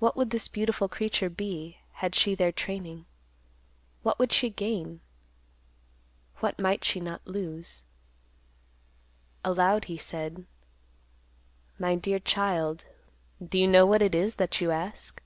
[0.00, 3.06] What would this beautiful creature be, had she their training?
[4.02, 5.02] What would she gain?
[6.38, 7.84] What might she not lose?
[9.44, 10.46] Aloud he said,
[11.78, 12.86] "My dear child,
[13.40, 15.22] do you know what it is that you ask?"